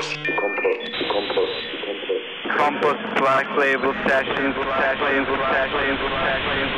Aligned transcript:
Compost. 0.00 1.66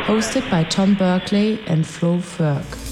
Hosted 0.06 0.50
by 0.50 0.64
Tom 0.64 0.94
Berkeley 0.94 1.60
and 1.68 1.86
Flo 1.86 2.18
Ferg. 2.18 2.91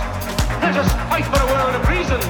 Let 0.61 0.77
us 0.77 0.91
fight 1.09 1.25
for 1.25 1.41
a 1.41 1.47
world 1.47 1.75
of 1.75 1.89
reason. 1.89 2.21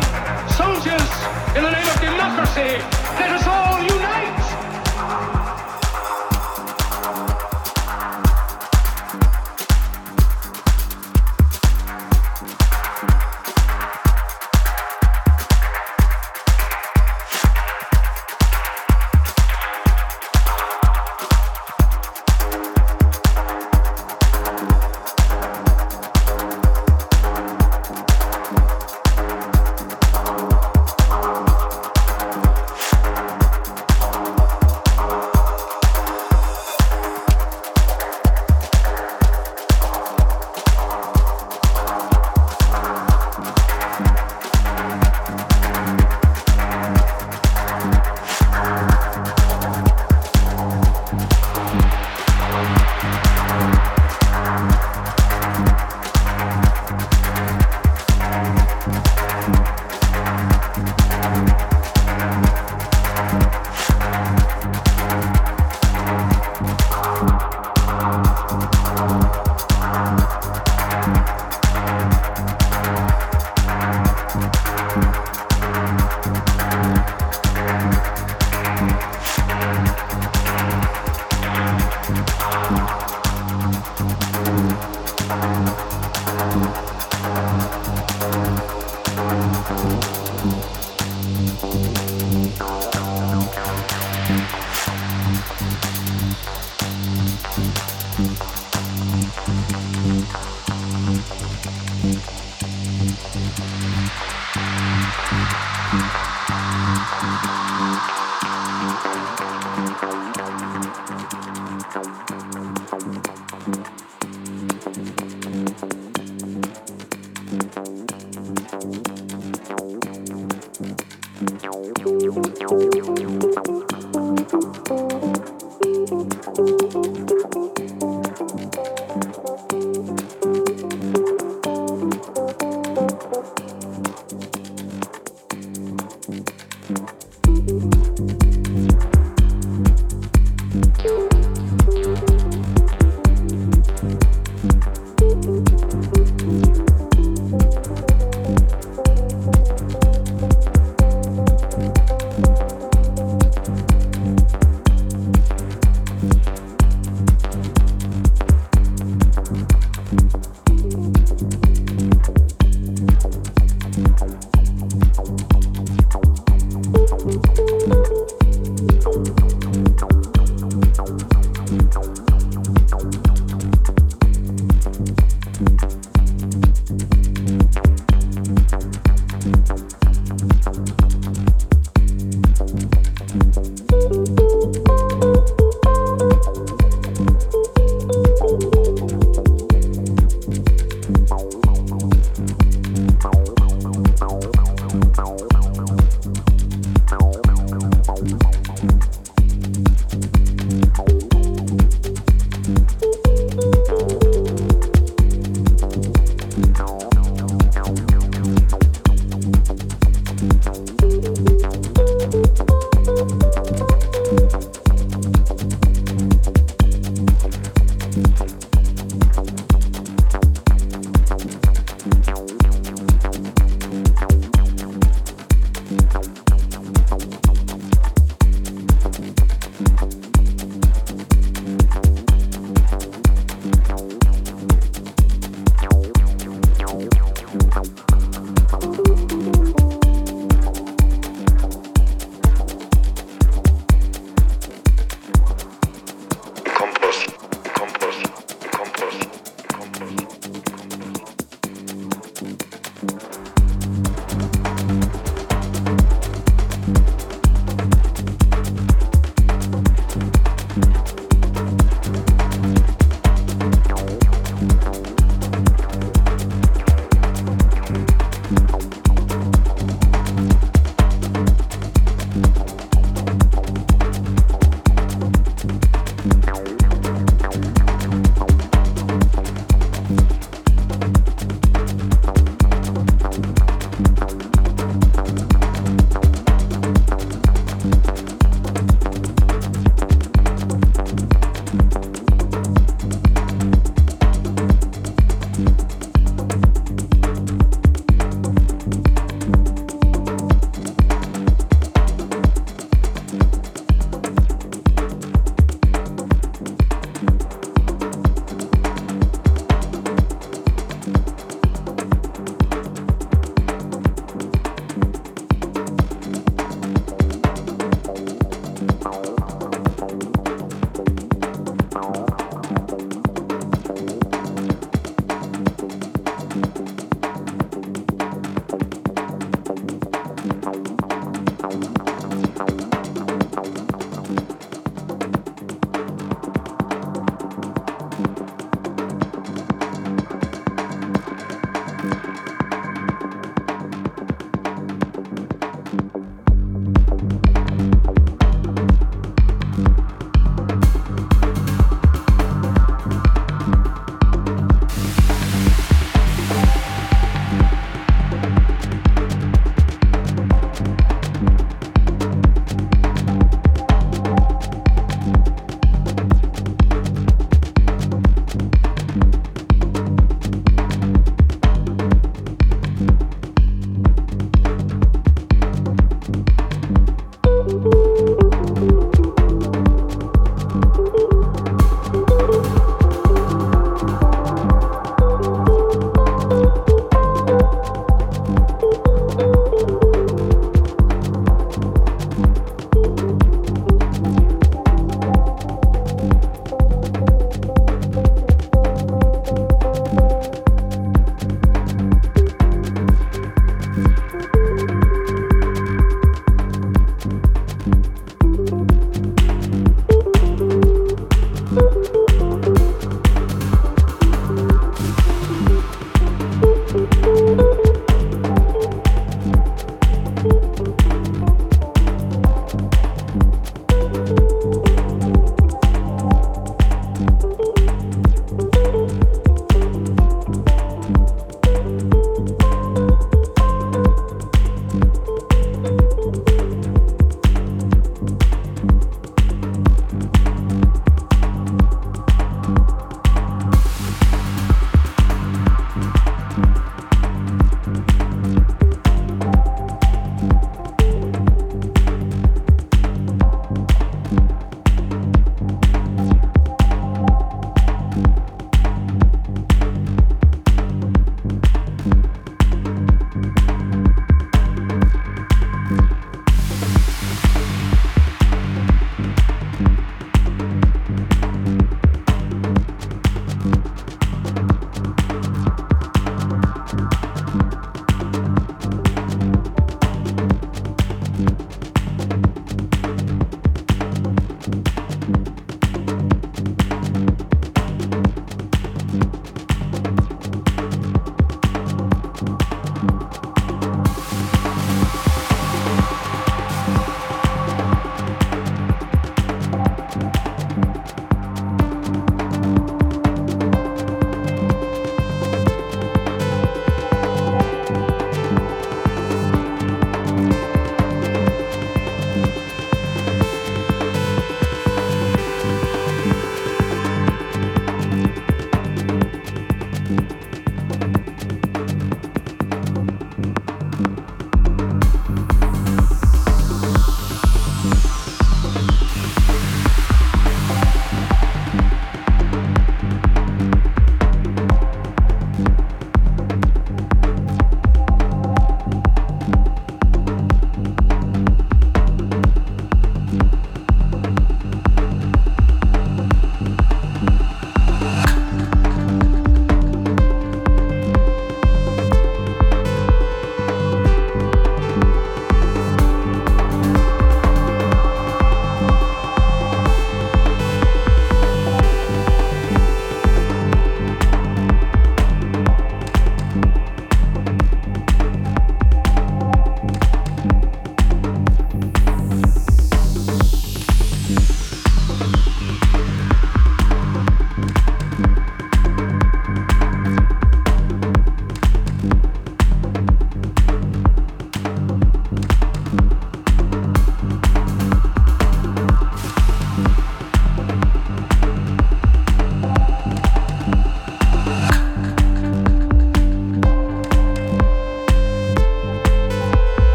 Soldiers, 0.56 1.10
in 1.56 1.63
the 1.63 1.72
name 1.72 1.88
of 1.88 2.00
democracy, 2.00 2.80
let 3.20 3.30
us 3.32 3.46
all 3.46 3.78
unite. 3.84 4.71